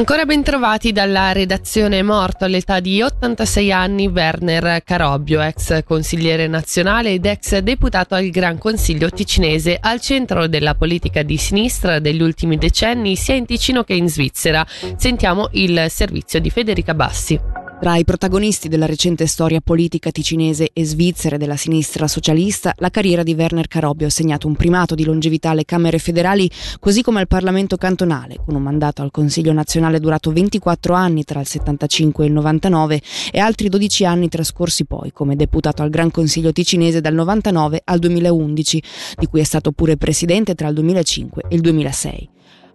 [0.00, 7.10] Ancora ben trovati dalla redazione morto all'età di 86 anni Werner Carobbio, ex consigliere nazionale
[7.10, 12.56] ed ex deputato al Gran Consiglio ticinese, al centro della politica di sinistra degli ultimi
[12.56, 14.66] decenni sia in Ticino che in Svizzera.
[14.96, 17.69] Sentiamo il servizio di Federica Bassi.
[17.80, 23.22] Tra i protagonisti della recente storia politica ticinese e svizzera della sinistra socialista, la carriera
[23.22, 27.26] di Werner Carobbio ha segnato un primato di longevità alle Camere federali, così come al
[27.26, 32.26] Parlamento cantonale, con un mandato al Consiglio nazionale durato 24 anni tra il 75 e
[32.26, 33.00] il 99
[33.32, 37.98] e altri 12 anni trascorsi poi come deputato al Gran Consiglio ticinese dal 99 al
[37.98, 38.82] 2011,
[39.16, 42.28] di cui è stato pure presidente tra il 2005 e il 2006.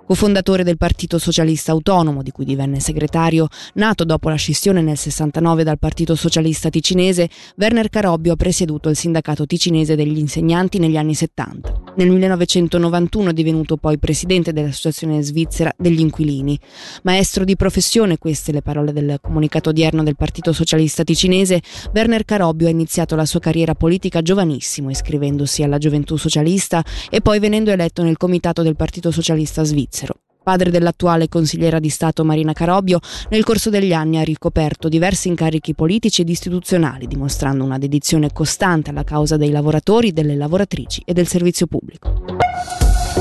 [0.05, 5.63] Cofondatore del Partito Socialista Autonomo, di cui divenne segretario, nato dopo la scissione nel 69
[5.63, 11.15] dal Partito Socialista Ticinese, Werner Carobbio ha presieduto il sindacato ticinese degli insegnanti negli anni
[11.15, 11.84] 70.
[11.97, 16.59] Nel 1991 è divenuto poi presidente dell'Associazione Svizzera degli Inquilini.
[17.03, 21.61] Maestro di professione, queste le parole del comunicato odierno del Partito Socialista Ticinese,
[21.93, 27.39] Werner Carobbio ha iniziato la sua carriera politica giovanissimo, iscrivendosi alla Gioventù Socialista e poi
[27.39, 30.24] venendo eletto nel comitato del Partito Socialista Svizzero.
[30.45, 35.73] Padre dell'attuale consigliera di Stato Marina Carobbio, nel corso degli anni ha ricoperto diversi incarichi
[35.73, 41.25] politici ed istituzionali, dimostrando una dedizione costante alla causa dei lavoratori, delle lavoratrici e del
[41.25, 42.34] servizio pubblico.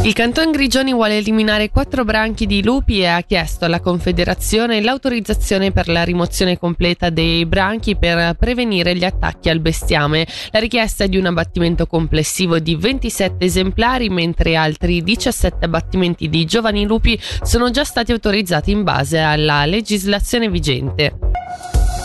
[0.05, 5.73] Il Canton Grigioni vuole eliminare quattro branchi di lupi e ha chiesto alla Confederazione l'autorizzazione
[5.73, 10.27] per la rimozione completa dei branchi per prevenire gli attacchi al bestiame.
[10.51, 16.45] La richiesta è di un abbattimento complessivo di 27 esemplari, mentre altri 17 abbattimenti di
[16.45, 21.34] giovani lupi sono già stati autorizzati in base alla legislazione vigente.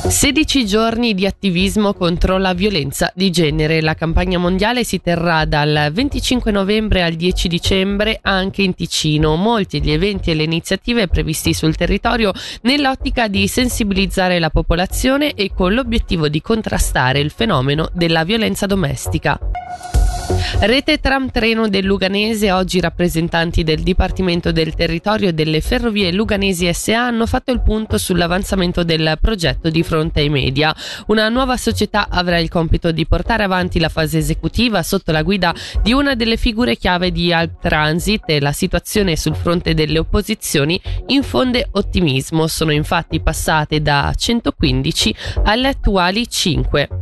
[0.10, 3.80] 16 giorni di attivismo contro la violenza di genere.
[3.80, 9.36] La campagna mondiale si terrà dal 25 novembre al 10 dicembre anche in Ticino.
[9.36, 15.52] Molti gli eventi e le iniziative previsti sul territorio nell'ottica di sensibilizzare la popolazione e
[15.54, 19.40] con l'obiettivo di contrastare il fenomeno della violenza domestica.
[20.62, 27.06] Rete tram treno del Luganese, oggi rappresentanti del Dipartimento del Territorio delle Ferrovie Luganesi SA
[27.06, 30.76] hanno fatto il punto sull'avanzamento del progetto di fronte ai media.
[31.08, 35.56] Una nuova società avrà il compito di portare avanti la fase esecutiva sotto la guida
[35.82, 40.80] di una delle figure chiave di Alp Transit e la situazione sul fronte delle opposizioni
[41.08, 42.48] infonde ottimismo.
[42.48, 45.16] Sono infatti passate da 115
[45.46, 46.99] alle attuali 5.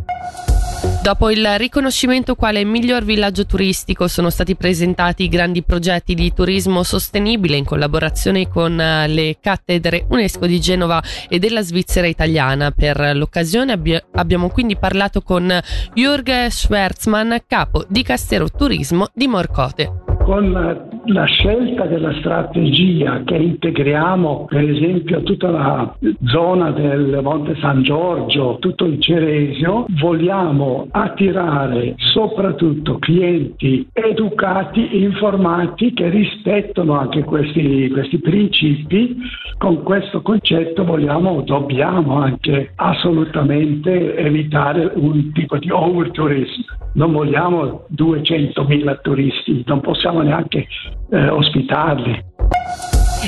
[1.07, 6.83] Dopo il riconoscimento quale miglior villaggio turistico sono stati presentati i grandi progetti di turismo
[6.83, 12.71] sostenibile in collaborazione con eh, le cattedre UNESCO di Genova e della Svizzera italiana.
[12.71, 15.49] Per l'occasione abbi- abbiamo quindi parlato con
[15.93, 24.45] Jürg Schwerzmann, capo di Castero Turismo di Morcote con la scelta della strategia che integriamo
[24.47, 25.95] per esempio tutta la
[26.25, 36.09] zona del Monte San Giorgio, tutto il Ceresio, vogliamo attirare soprattutto clienti educati, informati che
[36.09, 39.17] rispettano anche questi, questi principi.
[39.57, 49.01] Con questo concetto vogliamo, dobbiamo anche assolutamente evitare un tipo di overtourism non vogliamo 200.000
[49.01, 50.67] turisti, non possiamo neanche
[51.09, 52.25] eh, ospitarli.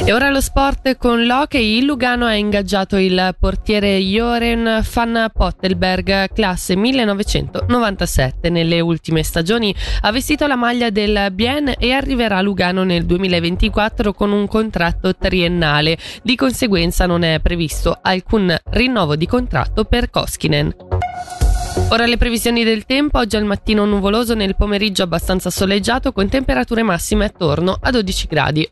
[0.05, 1.77] E ora lo sport con l'hockey.
[1.77, 8.49] Il Lugano ha ingaggiato il portiere Joren van Pottelberg, classe 1997.
[8.49, 14.13] Nelle ultime stagioni ha vestito la maglia del Bien e arriverà a Lugano nel 2024
[14.13, 15.97] con un contratto triennale.
[16.23, 21.48] Di conseguenza non è previsto alcun rinnovo di contratto per Koskinen.
[21.91, 26.83] Ora le previsioni del tempo, oggi al mattino nuvoloso, nel pomeriggio abbastanza soleggiato con temperature
[26.83, 28.71] massime attorno a 12 gradi.